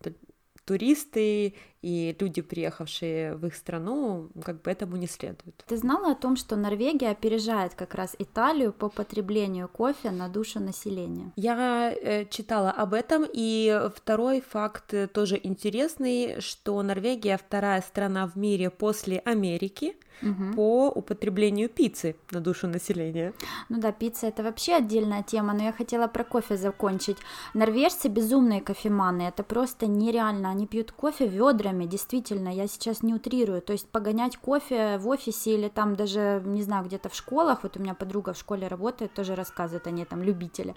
[0.64, 5.64] туристы и люди, приехавшие в их страну, как бы этому не следует.
[5.66, 10.60] Ты знала о том, что Норвегия опережает как раз Италию по потреблению кофе на душу
[10.60, 11.32] населения?
[11.36, 18.36] Я э, читала об этом, и второй факт тоже интересный, что Норвегия вторая страна в
[18.36, 20.54] мире после Америки, угу.
[20.54, 23.32] по употреблению пиццы на душу населения.
[23.68, 27.16] Ну да, пицца это вообще отдельная тема, но я хотела про кофе закончить.
[27.54, 30.50] Норвежцы безумные кофеманы, это просто нереально.
[30.50, 31.26] Они пьют кофе
[31.66, 33.62] ведрами, действительно, я сейчас не утрирую.
[33.62, 37.76] То есть погонять кофе в офисе или там даже, не знаю, где-то в школах, вот
[37.76, 40.74] у меня подруга в школе работает, тоже рассказывает, они там любители.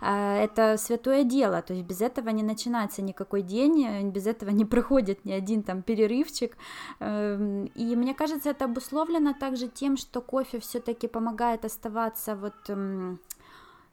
[0.00, 4.64] А, это святое дело, то есть без этого не начинается никакой день, без этого не
[4.64, 6.56] проходит ни один там перерывчик.
[7.00, 12.54] Эм, и мне кажется, это обусловлено также тем, что кофе все-таки помогает оставаться вот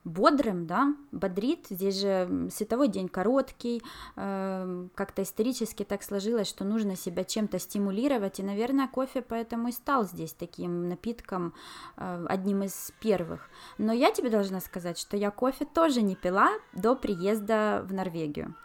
[0.05, 1.67] бодрым, да, бодрит.
[1.69, 3.81] Здесь же световой день короткий,
[4.15, 9.71] э, как-то исторически так сложилось, что нужно себя чем-то стимулировать, и, наверное, кофе поэтому и
[9.71, 11.53] стал здесь таким напитком,
[11.97, 13.49] э, одним из первых.
[13.77, 18.55] Но я тебе должна сказать, что я кофе тоже не пила до приезда в Норвегию.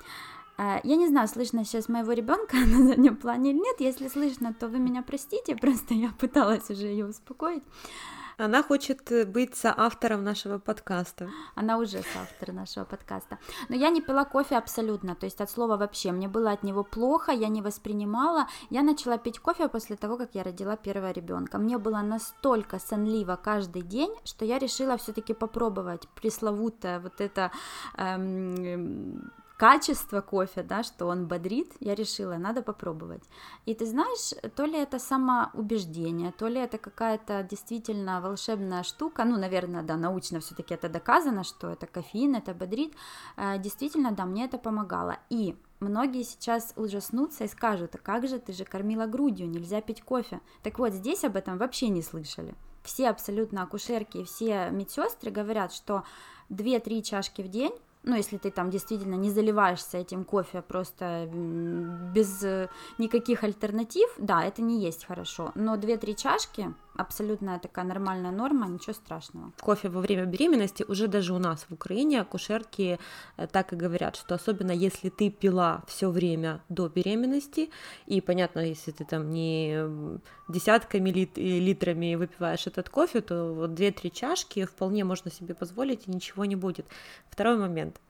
[0.61, 3.77] А, я не знаю, слышно сейчас моего ребенка на заднем плане или нет.
[3.81, 7.63] Если слышно, то вы меня простите, просто я пыталась уже ее успокоить.
[8.39, 11.29] Она хочет э, быть соавтором нашего подкаста.
[11.57, 13.39] Она уже соавтор нашего подкаста.
[13.69, 16.13] Но я не пила кофе абсолютно, то есть от слова вообще.
[16.13, 18.47] Мне было от него плохо, я не воспринимала.
[18.71, 21.59] Я начала пить кофе после того, как я родила первого ребенка.
[21.59, 27.51] Мне было настолько сонливо каждый день, что я решила все-таки попробовать пресловутое вот это
[27.97, 33.25] эм, качество кофе, да, что он бодрит, я решила, надо попробовать.
[33.67, 39.37] И ты знаешь, то ли это самоубеждение, то ли это какая-то действительно волшебная штука, ну,
[39.37, 42.95] наверное, да, научно все-таки это доказано, что это кофеин, это бодрит,
[43.37, 45.19] э, действительно, да, мне это помогало.
[45.29, 50.03] И многие сейчас ужаснутся и скажут, а как же ты же кормила грудью, нельзя пить
[50.03, 50.41] кофе.
[50.63, 52.55] Так вот, здесь об этом вообще не слышали.
[52.85, 56.05] Все абсолютно акушерки, все медсестры говорят, что
[56.49, 57.73] 2-3 чашки в день
[58.09, 64.43] ну, если ты там действительно не заливаешься этим кофе просто без э, никаких альтернатив, да,
[64.45, 69.53] это не есть хорошо, но 2-3 чашки абсолютно такая нормальная норма, ничего страшного.
[69.61, 72.99] Кофе во время беременности уже даже у нас в Украине акушерки
[73.37, 77.71] э, так и говорят, что особенно если ты пила все время до беременности,
[78.07, 79.89] и понятно, если ты там не
[80.49, 86.11] десятками лит литрами выпиваешь этот кофе, то вот 2-3 чашки вполне можно себе позволить, и
[86.11, 86.87] ничего не будет.
[87.31, 88.01] Второй момент.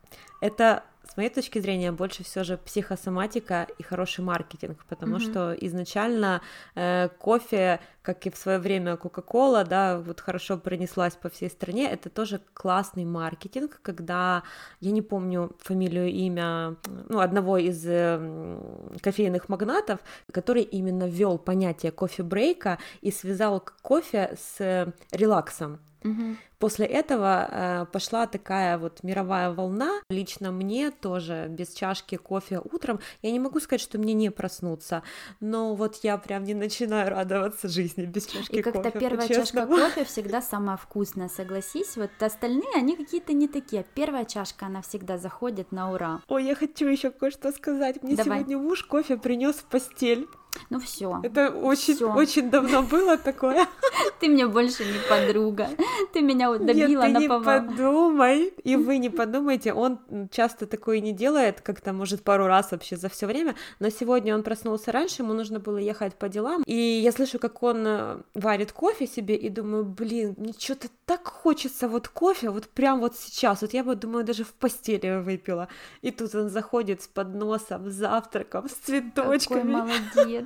[0.40, 5.30] Это с моей точки зрения, больше все же психосоматика и хороший маркетинг, потому mm-hmm.
[5.30, 6.42] что изначально
[6.74, 11.90] э, кофе, как и в свое время Кока-Кола, да, вот хорошо пронеслась по всей стране,
[11.90, 14.44] это тоже классный маркетинг, когда,
[14.80, 16.76] я не помню фамилию, имя,
[17.10, 18.58] ну, одного из э,
[19.02, 20.00] кофейных магнатов,
[20.32, 25.78] который именно ввел понятие кофе-брейка и связал кофе с релаксом.
[26.04, 26.36] Угу.
[26.58, 30.00] После этого э, пошла такая вот мировая волна.
[30.10, 33.00] Лично мне тоже без чашки кофе утром.
[33.22, 35.02] Я не могу сказать, что мне не проснуться,
[35.40, 38.60] но вот я прям не начинаю радоваться жизни без чашки кофе.
[38.60, 41.96] И как-то первая чашка кофе всегда самая вкусная, согласись.
[41.96, 43.84] Вот остальные, они какие-то не такие.
[43.94, 46.20] Первая чашка, она всегда заходит на ура.
[46.28, 48.02] Ой, я хочу еще кое-что сказать.
[48.02, 48.38] Мне Давай.
[48.38, 50.26] сегодня муж кофе принес в постель.
[50.70, 51.20] Ну все.
[51.22, 52.12] Это очень, всё.
[52.14, 53.66] очень давно было такое.
[54.20, 55.68] Ты мне больше не подруга.
[56.12, 59.98] Ты меня вот добила Нет, ты не подумай, и вы не подумайте, он
[60.30, 64.42] часто такое не делает, как-то, может, пару раз вообще за все время, но сегодня он
[64.42, 68.72] проснулся раньше, ему нужно было ехать по делам, и я слышу, как он э, варит
[68.72, 73.62] кофе себе, и думаю, блин, мне что-то так хочется вот кофе, вот прям вот сейчас,
[73.62, 75.68] вот я бы, думаю, даже в постели выпила,
[76.02, 79.72] и тут он заходит с подносом, с завтраком, с цветочками.
[79.72, 80.37] Какой молодец.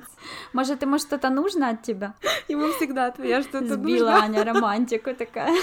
[0.53, 2.13] Может, ему что-то нужно от тебя?
[2.47, 3.75] Ему всегда от меня что-то нужно.
[3.75, 5.53] Сбила Аня романтику такая.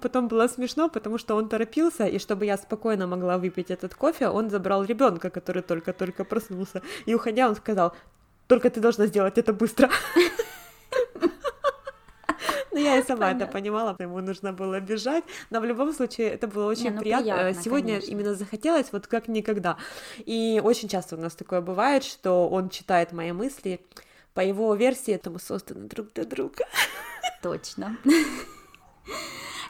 [0.00, 4.28] Потом было смешно, потому что он торопился, и чтобы я спокойно могла выпить этот кофе,
[4.28, 6.82] он забрал ребенка, который только-только проснулся.
[7.06, 7.92] И уходя, он сказал,
[8.46, 9.88] только ты должна сделать это быстро.
[12.72, 13.44] Ну, я и сама Понятно.
[13.44, 17.00] это понимала, ему нужно было бежать, но в любом случае это было очень Не, ну,
[17.00, 17.24] приятно.
[17.34, 17.62] приятно.
[17.62, 18.10] Сегодня конечно.
[18.10, 19.76] именно захотелось вот как никогда.
[20.18, 23.80] И очень часто у нас такое бывает, что он читает мои мысли.
[24.34, 26.64] По его версии, это мы созданы друг для друга.
[27.42, 27.98] Точно.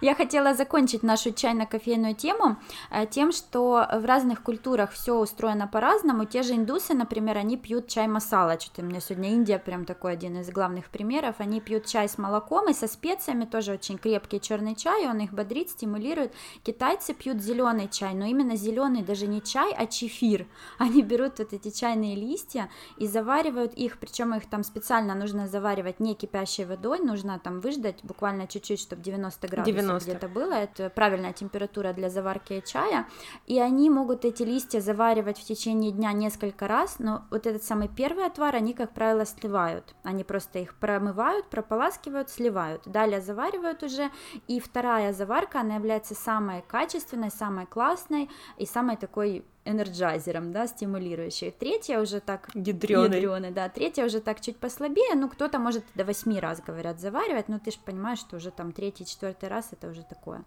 [0.03, 2.57] Я хотела закончить нашу чайно-кофейную тему
[2.91, 6.25] э, тем, что в разных культурах все устроено по-разному.
[6.25, 8.59] Те же индусы, например, они пьют чай масала.
[8.59, 11.37] Что-то у меня сегодня Индия прям такой один из главных примеров.
[11.38, 15.33] Они пьют чай с молоком и со специями, тоже очень крепкий черный чай, он их
[15.33, 16.35] бодрит, стимулирует.
[16.65, 20.49] Китайцы пьют зеленый чай, но именно зеленый даже не чай, а чефир.
[20.79, 26.01] Они берут вот эти чайные листья и заваривают их, причем их там специально нужно заваривать
[26.01, 29.91] не кипящей водой, нужно там выждать буквально чуть-чуть, чтобы 90 градусов 90.
[29.98, 33.07] Где-то было, это правильная температура для заварки чая,
[33.46, 37.88] и они могут эти листья заваривать в течение дня несколько раз, но вот этот самый
[37.88, 44.11] первый отвар они, как правило, сливают, они просто их промывают, прополаскивают, сливают, далее заваривают уже,
[44.48, 50.66] и вторая заварка, она является самой качественной, самой классной и самой такой energizer ом, да,
[50.66, 51.51] стимулирующей.
[51.51, 52.51] Третья уже так...
[52.55, 53.16] Ядрёный.
[53.16, 53.68] Ядрёный, да.
[53.68, 57.70] Третья уже так чуть послабее, ну, кто-то может до восьми раз, говорят, заваривать, но ты
[57.70, 60.44] же понимаешь, что уже там третий, четвертый раз это уже такое.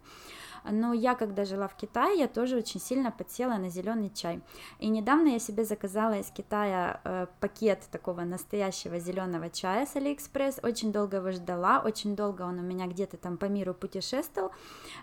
[0.70, 4.40] Но я, когда жила в Китае, я тоже очень сильно подсела на зеленый чай.
[4.78, 10.60] И недавно я себе заказала из Китая э, пакет такого настоящего зеленого чая с Алиэкспресс.
[10.62, 14.50] Очень долго его ждала, очень долго он у меня где-то там по миру путешествовал.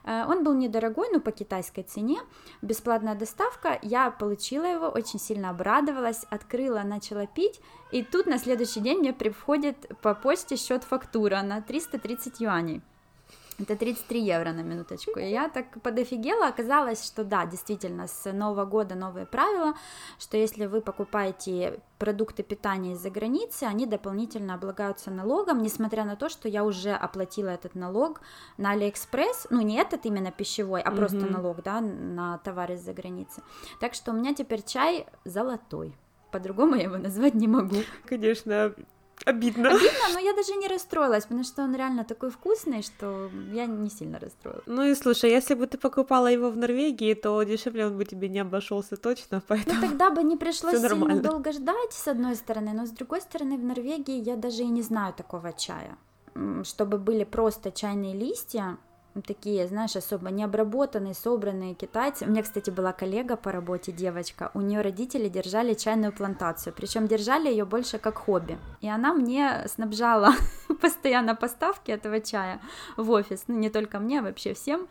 [0.03, 2.19] Э, он был недорогой, но по китайской цене,
[2.61, 3.79] бесплатная доставка.
[3.81, 7.61] Я получила его, очень сильно обрадовалась, открыла, начала пить.
[7.91, 12.81] И тут на следующий день мне приходит по почте счет фактура на 330 юаней.
[13.59, 15.19] Это 33 евро на минуточку.
[15.19, 19.73] И я так подофигела, оказалось, что да, действительно, с Нового года новые правила,
[20.17, 26.29] что если вы покупаете продукты питания из-за границы, они дополнительно облагаются налогом, несмотря на то,
[26.29, 28.21] что я уже оплатила этот налог
[28.57, 30.95] на Алиэкспресс, ну не этот именно пищевой, а mm-hmm.
[30.95, 33.43] просто налог, да, на товары из-за границы.
[33.79, 35.95] Так что у меня теперь чай золотой
[36.33, 37.77] по-другому я его назвать не могу.
[38.05, 38.73] Конечно,
[39.25, 39.69] Обидно.
[39.69, 43.89] Обидно, но я даже не расстроилась, потому что он реально такой вкусный, что я не
[43.89, 44.63] сильно расстроилась.
[44.65, 48.29] Ну и слушай, если бы ты покупала его в Норвегии, то дешевле он бы тебе
[48.29, 49.79] не обошелся точно, поэтому.
[49.81, 53.57] Ну тогда бы не пришлось сильно долго ждать, с одной стороны, но с другой стороны,
[53.57, 55.97] в Норвегии я даже и не знаю такого чая,
[56.63, 58.77] чтобы были просто чайные листья,
[59.21, 62.25] такие, знаешь, особо необработанные, собранные китайцы.
[62.25, 67.07] У меня, кстати, была коллега по работе, девочка, у нее родители держали чайную плантацию, причем
[67.07, 68.57] держали ее больше как хобби.
[68.81, 70.33] И она мне снабжала
[70.81, 72.59] постоянно поставки этого чая
[72.97, 74.87] в офис, ну не только мне, а вообще всем.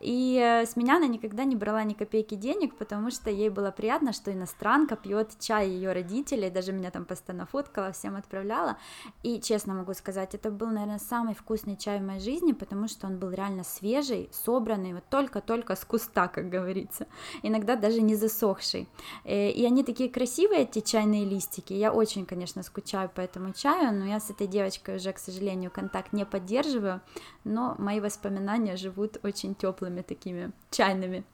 [0.00, 3.70] И э, с меня она никогда не брала ни копейки денег, потому что ей было
[3.70, 8.78] приятно, что иностранка пьет чай ее родителей, даже меня там постоянно фоткала, всем отправляла.
[9.22, 13.06] И честно могу сказать, это был, наверное, самый вкусный чай в моей жизни, потому что
[13.06, 17.06] он был реально свежий, собранный, вот только-только с куста, как говорится,
[17.42, 18.88] иногда даже не засохший.
[19.24, 23.92] Э, и они такие красивые, эти чайные листики, я очень, конечно, скучаю по этому чаю,
[23.92, 27.00] но я с этой девочкой уже, к сожалению, контакт не поддерживаю,
[27.44, 31.24] но мои воспоминания живут очень теплыми такими чайными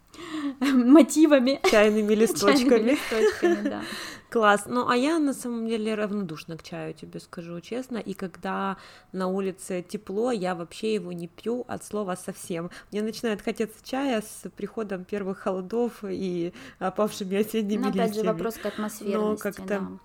[0.61, 1.61] мотивами.
[1.71, 2.69] Чайными листочками.
[2.69, 3.83] Чайными листочками, да.
[4.31, 4.65] Класс.
[4.67, 7.99] Ну, а я на самом деле равнодушна к чаю, тебе скажу честно.
[7.99, 8.79] И когда
[9.13, 12.71] на улице тепло, я вообще его не пью от слова совсем.
[12.91, 18.05] Мне начинает хотеться чая с приходом первых холодов и опавшими осенними Но, листьями.
[18.05, 19.65] опять же, вопрос к атмосферности, Но как-то...
[19.65, 19.99] да.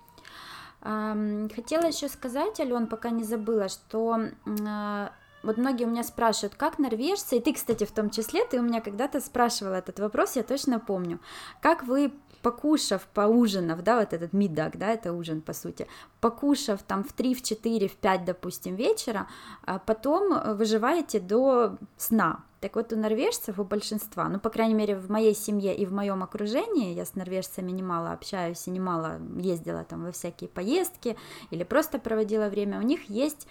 [1.54, 4.20] Хотела еще сказать, Ален, пока не забыла, что
[4.66, 8.58] а, вот многие у меня спрашивают, как норвежцы, и ты, кстати, в том числе, ты
[8.58, 11.20] у меня когда-то спрашивала этот вопрос, я точно помню,
[11.60, 15.86] как вы покушав, поужинав, да, вот этот мидак, да, это ужин, по сути,
[16.20, 19.26] покушав там в 3, в 4, в 5, допустим, вечера,
[19.64, 22.44] а потом выживаете до сна.
[22.60, 25.92] Так вот, у норвежцев, у большинства, ну, по крайней мере, в моей семье и в
[25.92, 31.16] моем окружении, я с норвежцами немало общаюсь и немало ездила там во всякие поездки
[31.50, 33.46] или просто проводила время, у них есть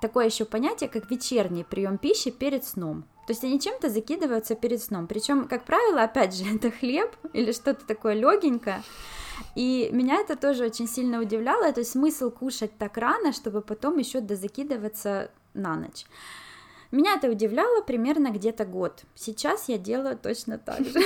[0.00, 3.04] такое еще понятие, как вечерний прием пищи перед сном.
[3.26, 5.06] То есть они чем-то закидываются перед сном.
[5.06, 8.82] Причем, как правило, опять же, это хлеб или что-то такое легенькое.
[9.54, 11.72] И меня это тоже очень сильно удивляло.
[11.72, 16.06] То есть смысл кушать так рано, чтобы потом еще дозакидываться на ночь.
[16.90, 19.04] Меня это удивляло примерно где-то год.
[19.14, 21.00] Сейчас я делаю точно так же.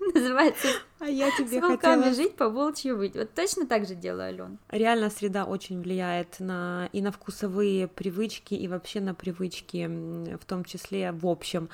[0.14, 0.68] Называется
[1.04, 2.14] а я тебе с волками хотела...
[2.14, 3.14] жить, по волчью быть.
[3.14, 4.58] Вот точно так же делаю, Ален.
[4.70, 9.86] Реально среда очень влияет на и на вкусовые привычки, и вообще на привычки,
[10.36, 11.68] в том числе в общем.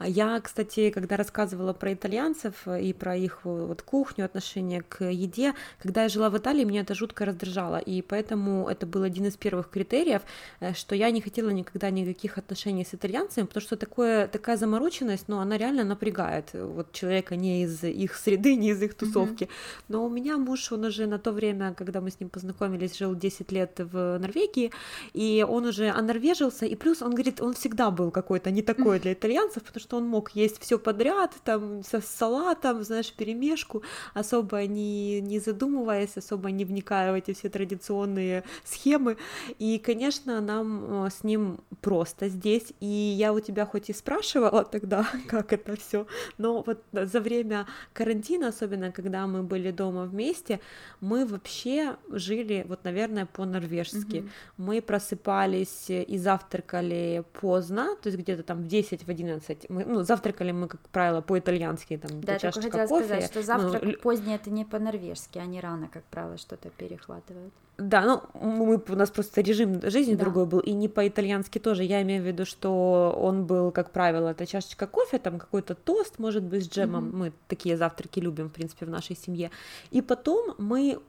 [0.00, 6.02] Я, кстати, когда рассказывала про итальянцев и про их вот кухню, отношение к еде, когда
[6.02, 9.70] я жила в Италии, меня это жутко раздражало, и поэтому это был один из первых
[9.70, 10.22] критериев,
[10.60, 15.28] э, что я не хотела никогда никаких отношений с итальянцами, потому что такое, такая замороченность,
[15.28, 19.44] но она реально напрягает вот человека не из их среды, не из их тусовки.
[19.44, 19.84] Mm-hmm.
[19.88, 23.14] Но у меня муж, он уже на то время, когда мы с ним познакомились, жил
[23.14, 24.70] 10 лет в Норвегии,
[25.14, 29.12] и он уже онорвежился, и плюс он говорит, он всегда был какой-то не такой для
[29.12, 33.82] итальянцев, потому что он мог есть все подряд, там, со салатом, знаешь, перемешку,
[34.14, 39.16] особо не, не задумываясь, особо не вникая в эти все традиционные схемы.
[39.58, 42.72] И, конечно, нам э, с ним просто здесь.
[42.80, 46.06] И я у тебя хоть и спрашивала тогда, как это все,
[46.38, 50.60] но вот за время карантина, особенно когда мы были дома вместе,
[51.00, 54.18] мы вообще жили, вот, наверное, по-норвежски.
[54.18, 54.28] Угу.
[54.58, 59.70] Мы просыпались и завтракали поздно, то есть где-то там в 10, в 11.
[59.70, 63.04] Мы, ну, завтракали мы, как правило, по-итальянски, там, да, только хотела кофе.
[63.04, 67.52] сказать, что завтрак ну, поздний это не по-норвежски, они рано, как правило, что-то перехватывают.
[67.76, 70.24] Да, ну мы, у нас просто режим жизни да.
[70.24, 71.82] другой был, и не по-итальянски тоже.
[71.82, 76.20] Я имею в виду, что он был, как правило, это чашечка кофе, там какой-то тост,
[76.20, 77.06] может быть, с джемом.
[77.06, 77.16] Mm-hmm.
[77.16, 79.50] Мы такие завтраки любим, в принципе, в нашей семье.
[79.90, 81.00] И потом мы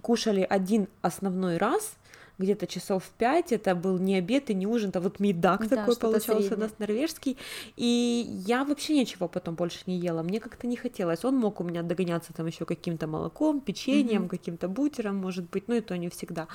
[0.00, 1.96] кушали один основной раз,
[2.38, 5.76] где-то часов в пять, это был не обед и не ужин, это вот медак да,
[5.76, 6.56] такой получался среднее.
[6.56, 7.36] у нас норвежский,
[7.76, 11.64] и я вообще ничего потом больше не ела, мне как-то не хотелось, он мог у
[11.64, 14.28] меня догоняться там еще каким-то молоком, печеньем, mm-hmm.
[14.28, 16.48] каким-то бутером, может быть, ну и то не всегда,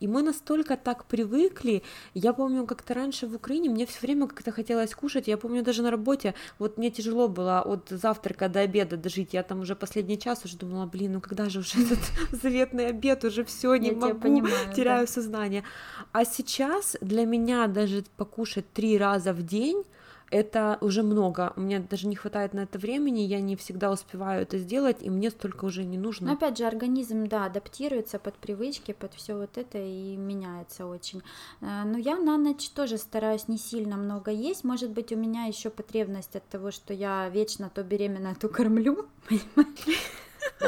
[0.00, 1.82] и мы настолько так привыкли,
[2.14, 5.82] я помню, как-то раньше в Украине мне все время как-то хотелось кушать, я помню даже
[5.82, 10.18] на работе, вот мне тяжело было от завтрака до обеда дожить, я там уже последний
[10.18, 11.98] час уже думала, блин, ну когда же уже этот
[12.42, 15.64] заветный обед, уже все не могу, теряю сознание.
[16.12, 19.84] А сейчас для меня даже покушать три раза в день
[20.30, 21.52] это уже много.
[21.56, 25.10] У меня даже не хватает на это времени, я не всегда успеваю это сделать, и
[25.10, 26.28] мне столько уже не нужно.
[26.28, 31.22] Но опять же, организм, да, адаптируется под привычки, под все вот это и меняется очень.
[31.60, 34.64] Э, но я на ночь тоже стараюсь не сильно много есть.
[34.64, 39.06] Может быть, у меня еще потребность от того, что я вечно то беременная, то кормлю,
[39.28, 40.12] понимаешь?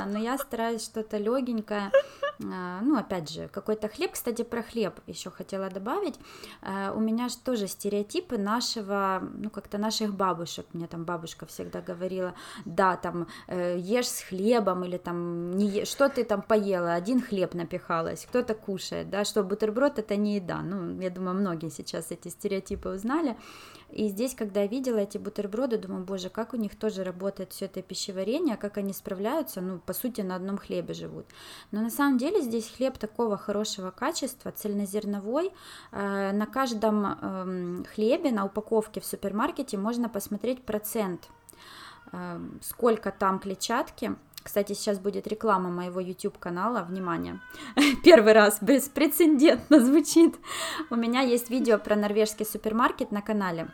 [0.07, 1.90] Но я стараюсь что-то легенькое.
[2.45, 4.12] А, ну, опять же, какой-то хлеб.
[4.12, 6.18] Кстати, про хлеб еще хотела добавить.
[6.62, 10.66] А, у меня же тоже стереотипы нашего, ну, как-то наших бабушек.
[10.72, 12.34] Мне там бабушка всегда говорила,
[12.64, 17.20] да, там, э, ешь с хлебом или там, не ешь, что ты там поела, один
[17.20, 20.62] хлеб напихалась, кто-то кушает, да, что бутерброд это не еда.
[20.62, 23.36] Ну, я думаю, многие сейчас эти стереотипы узнали.
[23.93, 27.64] И здесь, когда я видела эти бутерброды, думаю, боже, как у них тоже работает все
[27.64, 31.26] это пищеварение, как они справляются, ну, по сути, на одном хлебе живут.
[31.72, 35.53] Но на самом деле здесь хлеб такого хорошего качества, цельнозерновой.
[35.93, 41.28] Э, на каждом эм, хлебе, на упаковке в супермаркете можно посмотреть процент,
[42.12, 46.83] эм, сколько там клетчатки, кстати, сейчас будет реклама моего YouTube канала.
[46.83, 47.41] Внимание!
[48.05, 50.37] Первый раз беспрецедентно звучит.
[50.89, 53.70] У меня есть видео про норвежский супермаркет на канале.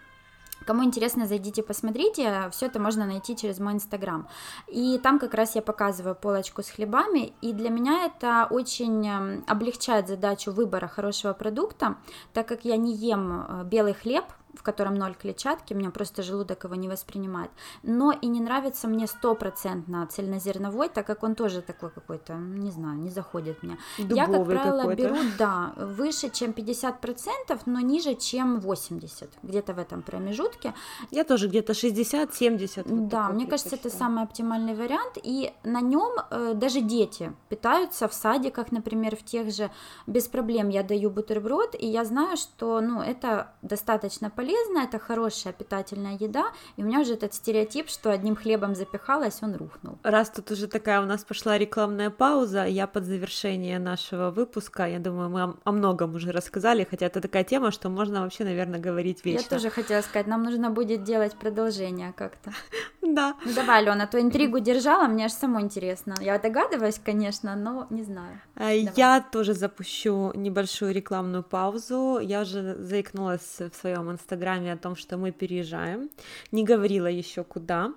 [0.67, 2.49] Кому интересно, зайдите, посмотрите.
[2.51, 4.27] Все это можно найти через мой инстаграм.
[4.67, 7.33] И там как раз я показываю полочку с хлебами.
[7.41, 11.97] И для меня это очень эм, облегчает задачу выбора хорошего продукта,
[12.33, 14.25] так как я не ем э, белый хлеб,
[14.57, 17.51] в котором ноль клетчатки, у меня просто желудок его не воспринимает.
[17.83, 22.99] Но и не нравится мне стопроцентно цельнозерновой, так как он тоже такой какой-то, не знаю,
[22.99, 23.79] не заходит мне.
[23.99, 29.79] Дубовый Я, как правило, беру, да, выше, чем 50%, но ниже, чем 80%, где-то в
[29.79, 30.75] этом промежутке.
[31.11, 32.89] Я тоже где-то 60-70.
[32.89, 38.09] Вот да, мне кажется, это самый оптимальный вариант, и на нем э, даже дети питаются
[38.09, 39.71] в садиках, например, в тех же,
[40.07, 44.99] без проблем я даю бутерброд, и я знаю, что, ну, это достаточно полезно, полезно, это
[44.99, 49.99] хорошая питательная еда, и у меня уже этот стереотип, что одним хлебом запихалась, он рухнул.
[50.03, 54.99] Раз тут уже такая у нас пошла рекламная пауза, я под завершение нашего выпуска, я
[54.99, 59.25] думаю, мы о многом уже рассказали, хотя это такая тема, что можно вообще, наверное, говорить
[59.25, 59.43] вечно.
[59.43, 62.53] Я тоже хотела сказать, нам нужно будет делать продолжение как-то.
[63.15, 63.35] Да.
[63.45, 66.15] Ну давай, Алена, ту интригу держала, мне аж само интересно.
[66.21, 68.41] Я догадываюсь, конечно, но не знаю.
[68.55, 72.19] А, я тоже запущу небольшую рекламную паузу.
[72.23, 76.11] Я уже заикнулась в своем инстаграме Инстаграме о том, что мы переезжаем.
[76.53, 77.93] Не говорила еще куда.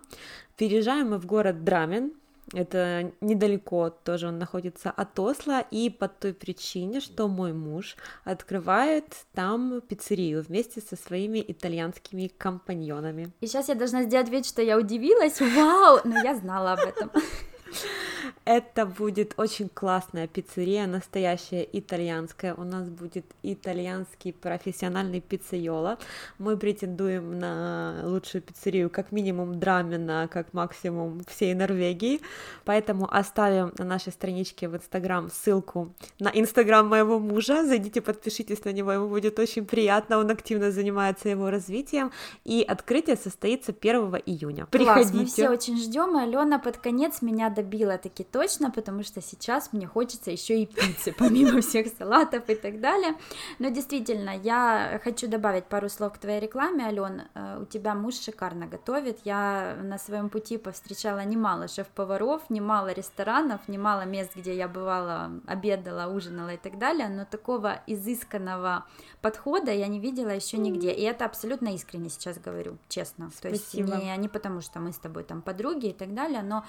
[0.58, 2.12] Переезжаем мы в город Драмен.
[2.54, 9.06] Это недалеко тоже он находится от Осло, и по той причине, что мой муж открывает
[9.34, 13.32] там пиццерию вместе со своими итальянскими компаньонами.
[13.42, 17.12] И сейчас я должна сделать вид, что я удивилась, вау, но я знала об этом.
[18.46, 22.56] Это будет очень классная пиццерия, настоящая итальянская.
[22.56, 26.00] У нас будет итальянский профессиональный пиццейола.
[26.40, 32.22] Мы претендуем на лучшую пиццерию как минимум Драмина, как максимум всей Норвегии.
[32.66, 37.66] Поэтому оставим на нашей страничке в Инстаграм ссылку на Инстаграм моего мужа.
[37.66, 40.18] Зайдите, подпишитесь на него, ему будет очень приятно.
[40.18, 42.12] Он активно занимается его развитием.
[42.46, 44.66] И открытие состоится 1 июня.
[44.66, 45.12] Приходите.
[45.12, 46.16] Класс, мы все очень ждем.
[46.16, 51.14] Алена под конец меня добила таки точно, потому что сейчас мне хочется еще и пиццы,
[51.18, 53.16] помимо всех салатов и так далее.
[53.60, 57.24] Но действительно, я хочу добавить пару слов к твоей рекламе, Ален.
[57.36, 59.20] Э, у тебя муж шикарно готовит.
[59.26, 66.08] Я на своем пути повстречала немало шеф-поваров, немало ресторанов, немало мест, где я бывала, обедала,
[66.10, 68.86] ужинала и так далее, но такого изысканного
[69.22, 70.92] подхода я не видела еще нигде.
[70.92, 73.32] И это абсолютно искренне сейчас говорю, честно.
[73.36, 73.90] Спасибо.
[73.90, 76.64] То есть не, не потому, что мы с тобой там подруги и так далее, но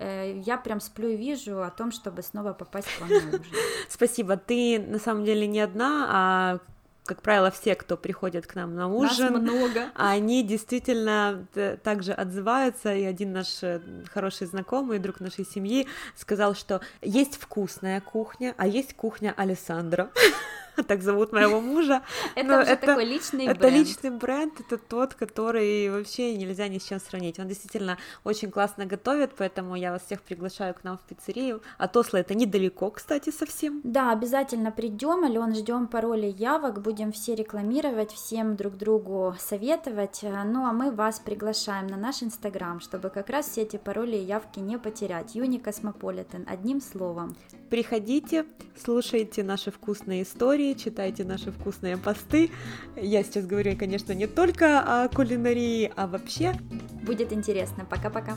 [0.00, 3.44] э, я прям сплю и вижу о том, чтобы снова попасть к вам на ужин.
[3.88, 4.36] Спасибо.
[4.36, 6.58] Ты на самом деле не одна, а
[7.04, 9.90] как правило, все, кто приходит к нам на ужин, Нас много.
[9.96, 11.46] они действительно
[11.82, 13.80] также отзываются, и один наш э,
[14.12, 20.10] хороший знакомый, друг нашей семьи, сказал, что есть вкусная кухня, а есть кухня Александра.
[20.86, 22.02] так зовут моего мужа.
[22.34, 23.58] Это уже такой личный бренд.
[23.58, 27.38] Это личный бренд, это тот, который вообще нельзя ни с чем сравнить.
[27.38, 31.62] Он действительно очень классно готовит, поэтому я вас всех приглашаю к нам в пиццерию.
[31.78, 33.80] От Осло это недалеко, кстати, совсем.
[33.84, 40.20] Да, обязательно придем, Ален, ждем пароли явок, будем все рекламировать, всем друг другу советовать.
[40.22, 44.24] Ну а мы вас приглашаем на наш инстаграм, чтобы как раз все эти пароли и
[44.24, 45.34] явки не потерять.
[45.34, 47.36] Юни Космополитен, одним словом.
[47.70, 48.44] Приходите,
[48.76, 52.50] слушайте наши вкусные истории, кулинарии, читайте наши вкусные посты.
[52.96, 56.54] Я сейчас говорю, конечно, не только о кулинарии, а вообще.
[57.02, 57.84] Будет интересно.
[57.84, 58.36] Пока-пока.